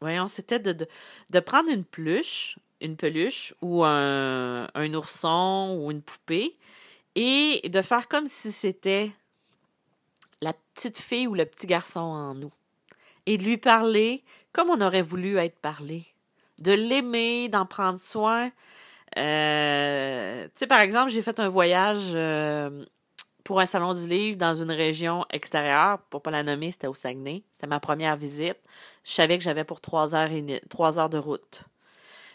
voyons, 0.01 0.27
c'était 0.27 0.59
de, 0.59 1.39
prendre 1.39 1.69
une 1.69 1.83
peluche, 1.83 2.57
une 2.81 2.95
peluche 2.95 3.53
ou 3.61 3.83
un, 3.83 4.69
un 4.73 4.93
ourson 4.93 5.77
ou 5.79 5.91
une 5.91 6.01
poupée 6.01 6.55
et 7.15 7.61
de 7.67 7.81
faire 7.81 8.07
comme 8.07 8.27
si 8.27 8.51
c'était 8.51 9.11
la 10.41 10.53
petite 10.73 10.97
fille 10.97 11.27
ou 11.27 11.33
le 11.33 11.45
petit 11.45 11.67
garçon 11.67 12.01
en 12.01 12.35
nous. 12.35 12.51
Et 13.25 13.37
de 13.37 13.43
lui 13.43 13.57
parler 13.57 14.23
comme 14.53 14.69
on 14.69 14.81
aurait 14.81 15.01
voulu 15.01 15.37
être 15.37 15.57
parlé. 15.59 16.05
De 16.59 16.71
l'aimer, 16.71 17.49
d'en 17.49 17.65
prendre 17.65 17.99
soin, 17.99 18.51
euh, 19.17 20.45
tu 20.45 20.51
sais, 20.55 20.67
par 20.67 20.79
exemple, 20.81 21.11
j'ai 21.11 21.21
fait 21.21 21.39
un 21.39 21.47
voyage 21.47 22.11
euh, 22.15 22.85
pour 23.43 23.59
un 23.59 23.65
salon 23.65 23.93
du 23.93 24.07
livre 24.07 24.37
dans 24.37 24.53
une 24.53 24.71
région 24.71 25.25
extérieure. 25.31 25.99
Pour 26.09 26.21
pas 26.21 26.31
la 26.31 26.43
nommer, 26.43 26.71
c'était 26.71 26.87
au 26.87 26.93
Saguenay. 26.93 27.43
C'était 27.53 27.67
ma 27.67 27.79
première 27.79 28.15
visite. 28.15 28.57
Je 29.03 29.11
savais 29.11 29.37
que 29.37 29.43
j'avais 29.43 29.63
pour 29.63 29.81
trois 29.81 30.15
heures, 30.15 30.31
et, 30.31 30.61
trois 30.69 30.99
heures 30.99 31.09
de 31.09 31.17
route. 31.17 31.63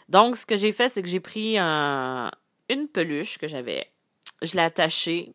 Donc, 0.09 0.37
ce 0.37 0.45
que 0.45 0.57
j'ai 0.57 0.71
fait, 0.71 0.89
c'est 0.89 1.01
que 1.01 1.07
j'ai 1.07 1.19
pris 1.19 1.57
un, 1.57 2.31
une 2.69 2.87
peluche 2.87 3.37
que 3.37 3.47
j'avais. 3.47 3.87
Je 4.41 4.53
l'ai 4.53 4.63
attachée 4.63 5.33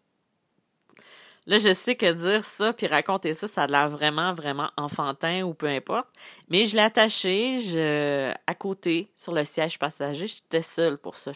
Là, 1.46 1.58
je 1.58 1.72
sais 1.72 1.94
que 1.94 2.10
dire 2.12 2.44
ça 2.44 2.72
puis 2.72 2.88
raconter 2.88 3.32
ça, 3.32 3.46
ça 3.46 3.62
a 3.64 3.66
l'air 3.68 3.88
vraiment, 3.88 4.32
vraiment 4.32 4.70
enfantin 4.76 5.42
ou 5.42 5.54
peu 5.54 5.68
importe. 5.68 6.08
Mais 6.48 6.64
je 6.64 6.74
l'ai 6.74 6.82
attaché 6.82 7.60
je, 7.60 8.32
à 8.46 8.54
côté 8.54 9.10
sur 9.14 9.32
le 9.32 9.44
siège 9.44 9.78
passager. 9.78 10.26
J'étais 10.26 10.62
seule 10.62 10.98
pour 10.98 11.16
ce, 11.16 11.30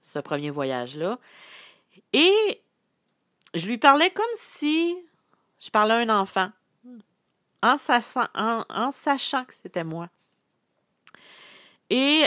ce 0.00 0.18
premier 0.18 0.48
voyage-là. 0.48 1.18
Et 2.14 2.62
je 3.54 3.66
lui 3.66 3.76
parlais 3.76 4.10
comme 4.10 4.24
si 4.34 4.96
je 5.60 5.70
parlais 5.70 5.94
à 5.94 5.98
un 5.98 6.08
enfant, 6.08 6.50
en, 7.62 7.76
sachant, 7.76 8.26
en, 8.34 8.90
que 8.90 9.54
c'était 9.54 9.84
moi. 9.84 10.08
Et 11.90 12.24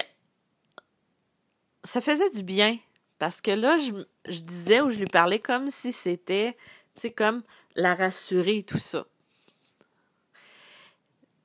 ça 1.83 1.99
faisait 1.99 2.29
du 2.29 2.43
bien 2.43 2.77
parce 3.17 3.41
que 3.41 3.51
là, 3.51 3.77
je 3.77 4.41
disais 4.41 4.81
ou 4.81 4.89
je 4.89 4.99
lui 4.99 5.07
parlais 5.07 5.39
comme 5.39 5.71
si 5.71 5.91
c'était 5.91 6.55
c'est 6.93 7.11
comme 7.11 7.43
la 7.75 7.95
rassurer, 7.95 8.63
tout 8.63 8.77
ça. 8.77 9.05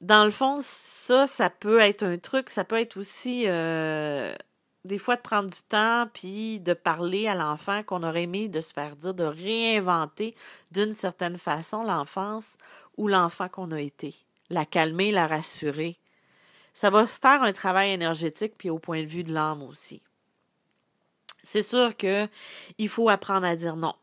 Dans 0.01 0.25
le 0.25 0.31
fond, 0.31 0.59
ça, 0.61 1.27
ça 1.27 1.51
peut 1.51 1.81
être 1.81 2.05
un 2.05 2.19
truc, 2.19 2.51
ça 2.51 2.65
peut 2.65 2.79
être 2.79 2.97
aussi 2.97 3.45
euh, 3.47 4.33
des 4.85 4.99
fois 4.99 5.17
de 5.17 5.23
prendre 5.23 5.51
du 5.51 5.63
temps 5.69 6.09
puis 6.13 6.61
de 6.61 6.73
parler 6.73 7.27
à 7.27 7.35
l'enfant 7.35 7.83
qu'on 7.83 8.05
aurait 8.05 8.23
aimé 8.25 8.49
de 8.49 8.61
se 8.61 8.73
faire 8.73 8.95
dire, 8.95 9.15
de 9.15 9.25
réinventer 9.25 10.35
d'une 10.71 10.93
certaine 10.93 11.37
façon 11.37 11.83
l'enfance 11.83 12.57
ou 12.97 13.09
l'enfant 13.09 13.49
qu'on 13.49 13.73
a 13.73 13.81
été. 13.81 14.15
La 14.51 14.65
calmer, 14.65 15.11
la 15.11 15.27
rassurer. 15.27 15.99
Ça 16.75 16.91
va 16.91 17.07
faire 17.07 17.43
un 17.43 17.53
travail 17.53 17.91
énergétique 17.91 18.55
puis 18.57 18.71
au 18.71 18.79
point 18.79 19.03
de 19.03 19.09
vue 19.09 19.25
de 19.25 19.33
l'âme 19.33 19.63
aussi. 19.63 20.01
C'est 21.43 21.63
sûr 21.63 21.97
que 21.97 22.29
il 22.79 22.89
faut 22.89 23.09
apprendre 23.09 23.47
à 23.47 23.57
dire 23.57 23.75
non 23.75 23.95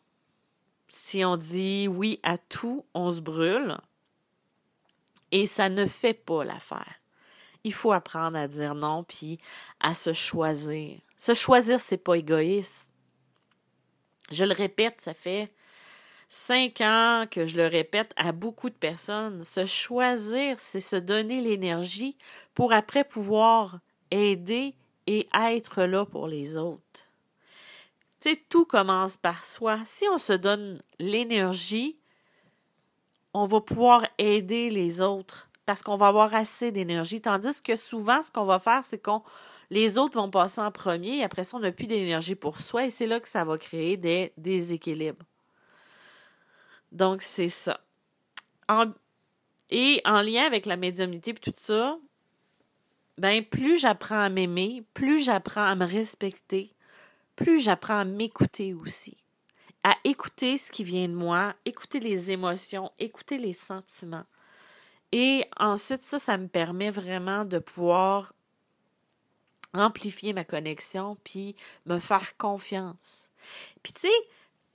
si 0.88 1.26
on 1.26 1.38
dit 1.38 1.88
oui 1.88 2.20
à 2.24 2.38
tout, 2.38 2.86
on 2.94 3.12
se 3.12 3.22
brûle. 3.22 3.78
Et 5.32 5.48
ça 5.48 5.70
ne 5.70 5.86
fait 5.86 6.14
pas 6.14 6.44
l'affaire. 6.44 6.96
Il 7.64 7.74
faut 7.74 7.92
apprendre 7.92 8.38
à 8.38 8.48
dire 8.48 8.76
non, 8.76 9.04
puis 9.04 9.40
à 9.80 9.94
se 9.94 10.14
choisir. 10.14 11.00
Se 11.18 11.34
choisir, 11.34 11.80
c'est 11.80 11.98
pas 11.98 12.16
égoïste. 12.16 12.92
Je 14.32 14.46
le 14.46 14.54
répète, 14.54 15.02
ça 15.02 15.14
fait 15.14 15.52
cinq 16.30 16.82
ans 16.82 17.26
que 17.30 17.46
je 17.46 17.58
le 17.58 17.68
répète 17.68 18.12
à 18.16 18.32
beaucoup 18.32 18.70
de 18.70 18.76
personnes. 18.76 19.44
Se 19.44 19.66
choisir, 19.66 20.60
c'est 20.60 20.80
se 20.80 20.96
donner 20.96 21.42
l'énergie 21.42 22.18
pour 22.54 22.74
après 22.74 23.04
pouvoir 23.04 23.80
aider 24.12 24.76
et 25.08 25.28
être 25.34 25.84
là 25.84 26.06
pour 26.06 26.28
les 26.28 26.58
autres 26.58 27.05
tout 28.34 28.66
commence 28.66 29.18
par 29.18 29.46
soi. 29.46 29.78
Si 29.86 30.06
on 30.12 30.18
se 30.18 30.34
donne 30.34 30.82
l'énergie, 31.00 31.98
on 33.34 33.46
va 33.46 33.62
pouvoir 33.62 34.06
aider 34.18 34.70
les 34.70 35.02
autres 35.02 35.50
parce 35.66 35.82
qu'on 35.82 35.98
va 35.98 36.08
avoir 36.08 36.34
assez 36.34 36.72
d'énergie. 36.72 37.22
Tandis 37.22 37.62
que 37.62 37.76
souvent, 37.76 38.24
ce 38.24 38.32
qu'on 38.32 38.46
va 38.46 38.60
faire, 38.60 38.84
c'est 38.84 39.00
qu'on 39.00 39.24
les 39.70 39.98
autres 39.98 40.20
vont 40.20 40.30
passer 40.30 40.62
en 40.62 40.72
premier 40.72 41.18
et 41.18 41.24
après 41.24 41.44
ça, 41.44 41.58
on 41.58 41.60
n'a 41.60 41.72
plus 41.72 41.88
d'énergie 41.88 42.36
pour 42.36 42.62
soi 42.62 42.86
et 42.86 42.90
c'est 42.90 43.08
là 43.08 43.20
que 43.20 43.28
ça 43.28 43.44
va 43.44 43.58
créer 43.58 43.98
des 43.98 44.32
déséquilibres. 44.38 45.26
Donc, 46.92 47.22
c'est 47.22 47.50
ça. 47.50 47.80
Et 49.70 50.02
en 50.06 50.22
lien 50.22 50.44
avec 50.44 50.66
la 50.66 50.78
médiumnité 50.78 51.32
et 51.32 51.34
tout 51.34 51.52
ça, 51.54 51.98
ben 53.18 53.44
plus 53.44 53.78
j'apprends 53.78 54.20
à 54.20 54.30
m'aimer, 54.30 54.84
plus 54.94 55.24
j'apprends 55.24 55.66
à 55.66 55.76
me 55.76 55.86
respecter, 55.86 56.75
plus 57.36 57.60
j'apprends 57.60 58.00
à 58.00 58.06
m'écouter 58.06 58.74
aussi. 58.74 59.18
À 59.84 59.96
écouter 60.04 60.58
ce 60.58 60.72
qui 60.72 60.84
vient 60.84 61.08
de 61.08 61.14
moi, 61.14 61.54
écouter 61.66 62.00
les 62.00 62.32
émotions, 62.32 62.92
écouter 62.98 63.38
les 63.38 63.54
sentiments. 63.54 64.26
Et 65.12 65.46
ensuite, 65.58 66.02
ça, 66.02 66.18
ça 66.18 66.38
me 66.38 66.48
permet 66.48 66.90
vraiment 66.90 67.46
de 67.46 67.60
pouvoir 67.60 68.34
amplifier 69.74 70.34
ma 70.34 70.44
connexion, 70.44 71.18
puis 71.24 71.56
me 71.86 72.00
faire 72.00 72.38
confiance. 72.38 73.30
Puis 73.84 73.94
tu 73.94 74.02
sais, 74.02 74.14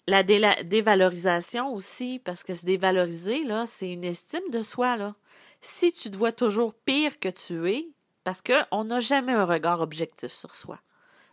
la 0.06 0.22
dévalorisation 0.22 1.72
aussi, 1.72 2.20
parce 2.24 2.42
que 2.42 2.54
se 2.54 2.64
dévaloriser, 2.64 3.44
là, 3.44 3.66
c'est 3.66 3.92
une 3.92 4.04
estime 4.04 4.48
de 4.50 4.62
soi, 4.62 4.96
là. 4.96 5.14
Si 5.60 5.92
tu 5.92 6.10
te 6.10 6.16
vois 6.16 6.32
toujours 6.32 6.74
pire 6.74 7.18
que 7.18 7.28
tu 7.28 7.70
es, 7.70 7.88
parce 8.24 8.42
qu'on 8.42 8.84
n'a 8.84 9.00
jamais 9.00 9.32
un 9.32 9.44
regard 9.44 9.80
objectif 9.80 10.32
sur 10.32 10.54
soi. 10.54 10.80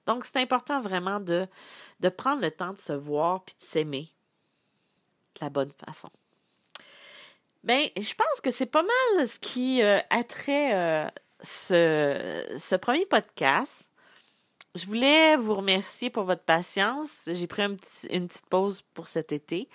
Donc, 0.07 0.25
c'est 0.25 0.37
important 0.37 0.81
vraiment 0.81 1.19
de, 1.19 1.47
prendre 2.17 2.41
le 2.41 2.51
temps 2.51 2.73
de 2.73 2.79
se 2.79 2.93
voir 2.93 3.43
puis 3.43 3.55
de 3.59 3.63
s'aimer 3.63 4.09
de 5.35 5.45
la 5.45 5.49
bonne 5.49 5.71
façon. 5.85 6.09
Bien, 7.63 7.85
je 7.95 8.13
pense 8.13 8.41
que 8.41 8.49
c'est 8.49 8.65
pas 8.65 8.83
mal 8.83 9.27
ce 9.27 9.39
qui 9.39 9.83
euh, 9.83 9.99
attrait 10.09 10.73
euh, 10.73 11.09
ce, 11.41 12.75
premier 12.75 13.05
podcast. 13.05 13.91
Je 14.73 14.85
voulais 14.85 15.35
vous 15.35 15.55
remercier 15.55 16.09
pour 16.09 16.23
votre 16.23 16.43
patience. 16.43 17.27
J'ai 17.27 17.47
pris 17.47 17.63
une 17.63 17.77
petite 18.27 18.45
pause 18.47 18.83
pour 18.93 19.07
cet 19.07 19.31
été. 19.31 19.67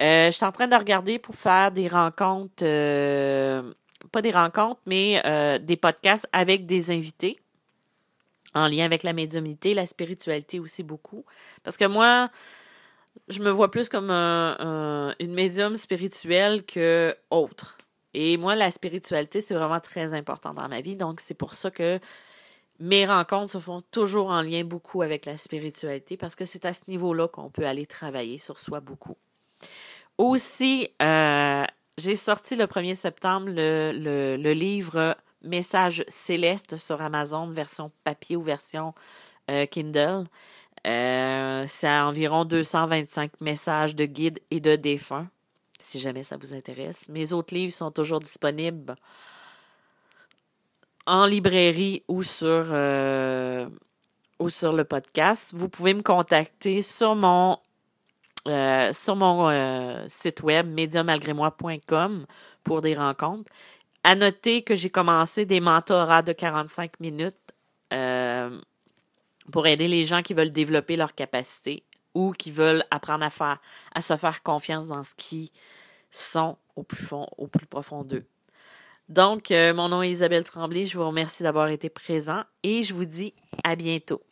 Euh, 0.00 0.26
je 0.26 0.30
suis 0.32 0.44
en 0.44 0.52
train 0.52 0.66
de 0.66 0.76
regarder 0.76 1.18
pour 1.18 1.34
faire 1.34 1.70
des 1.70 1.86
rencontres 1.86 2.64
pas 4.12 4.22
des 4.22 4.30
rencontres, 4.30 4.80
mais 4.86 5.20
euh, 5.24 5.58
des 5.58 5.76
podcasts 5.76 6.28
avec 6.32 6.66
des 6.66 6.90
invités 6.90 7.38
en 8.54 8.68
lien 8.68 8.84
avec 8.84 9.02
la 9.02 9.12
médiumnité, 9.12 9.74
la 9.74 9.86
spiritualité 9.86 10.58
aussi 10.58 10.82
beaucoup. 10.82 11.24
Parce 11.62 11.76
que 11.76 11.84
moi, 11.84 12.30
je 13.28 13.40
me 13.40 13.50
vois 13.50 13.70
plus 13.70 13.88
comme 13.88 14.10
une 14.10 15.34
médium 15.34 15.76
spirituelle 15.76 16.64
que 16.64 17.14
autre. 17.30 17.76
Et 18.14 18.36
moi, 18.36 18.54
la 18.54 18.70
spiritualité, 18.70 19.40
c'est 19.40 19.54
vraiment 19.54 19.80
très 19.80 20.14
important 20.14 20.54
dans 20.54 20.68
ma 20.68 20.80
vie. 20.80 20.96
Donc, 20.96 21.20
c'est 21.20 21.34
pour 21.34 21.54
ça 21.54 21.70
que 21.70 22.00
mes 22.80 23.06
rencontres 23.06 23.50
se 23.50 23.58
font 23.58 23.80
toujours 23.90 24.28
en 24.28 24.40
lien 24.40 24.64
beaucoup 24.64 25.02
avec 25.02 25.26
la 25.26 25.36
spiritualité 25.36 26.16
parce 26.16 26.34
que 26.34 26.44
c'est 26.44 26.64
à 26.64 26.72
ce 26.72 26.82
niveau-là 26.88 27.28
qu'on 27.28 27.50
peut 27.50 27.66
aller 27.66 27.86
travailler 27.86 28.38
sur 28.38 28.58
soi 28.58 28.80
beaucoup. 28.80 29.16
Aussi, 30.16 30.88
euh, 31.02 31.64
j'ai 31.96 32.16
sorti 32.16 32.56
le 32.56 32.64
1er 32.64 32.94
septembre 32.94 33.50
le, 33.50 34.52
livre 34.52 35.16
Message 35.42 36.04
céleste 36.08 36.76
sur 36.76 37.00
Amazon, 37.00 37.48
version 37.48 37.92
papier 38.02 38.36
ou 38.36 38.42
version 38.42 38.94
euh, 39.50 39.66
Kindle. 39.66 40.26
Euh, 40.86 41.64
c'est 41.68 41.88
environ 41.88 42.44
225 42.44 43.40
messages 43.40 43.94
de 43.94 44.04
guides 44.04 44.40
et 44.50 44.60
de 44.60 44.76
défunts, 44.76 45.28
si 45.78 46.00
jamais 46.00 46.22
ça 46.22 46.36
vous 46.36 46.54
intéresse. 46.54 47.08
Mes 47.08 47.32
autres 47.32 47.54
livres 47.54 47.72
sont 47.72 47.90
toujours 47.90 48.20
disponibles 48.20 48.96
en 51.06 51.24
librairie 51.24 52.02
ou 52.08 52.22
sur, 52.22 52.66
euh, 52.70 53.68
ou 54.38 54.48
sur 54.48 54.72
le 54.72 54.84
podcast. 54.84 55.54
Vous 55.56 55.68
pouvez 55.68 55.94
me 55.94 56.02
contacter 56.02 56.82
sur 56.82 57.14
mon 57.14 57.58
sur 58.92 59.14
mon 59.14 60.06
site 60.08 60.42
web 60.42 60.66
médiamalgrémoi.com 60.72 62.24
pour 62.64 62.80
des 62.80 62.94
rencontres. 62.94 63.50
À 64.04 64.14
noter 64.14 64.62
que 64.62 64.74
j'ai 64.74 64.90
commencé 64.90 65.44
des 65.44 65.60
mentorats 65.60 66.22
de 66.22 66.32
45 66.32 67.00
minutes 67.00 67.36
euh, 67.92 68.60
pour 69.52 69.66
aider 69.66 69.88
les 69.88 70.04
gens 70.04 70.22
qui 70.22 70.34
veulent 70.34 70.52
développer 70.52 70.96
leur 70.96 71.14
capacité 71.14 71.84
ou 72.14 72.32
qui 72.32 72.50
veulent 72.50 72.84
apprendre 72.90 73.24
à 73.24 73.30
faire 73.30 73.60
à 73.94 74.00
se 74.00 74.16
faire 74.16 74.42
confiance 74.42 74.88
dans 74.88 75.02
ce 75.02 75.14
qu'ils 75.14 75.50
sont 76.10 76.56
au 76.76 76.82
plus 76.82 77.04
fond, 77.04 77.26
au 77.36 77.46
plus 77.46 77.66
profond 77.66 78.02
d'eux. 78.02 78.24
Donc, 79.08 79.50
mon 79.50 79.88
nom 79.88 80.02
est 80.02 80.10
Isabelle 80.10 80.44
Tremblay. 80.44 80.86
Je 80.86 80.98
vous 80.98 81.06
remercie 81.06 81.42
d'avoir 81.42 81.68
été 81.68 81.88
présent 81.88 82.44
et 82.62 82.82
je 82.82 82.94
vous 82.94 83.06
dis 83.06 83.34
à 83.64 83.74
bientôt. 83.74 84.22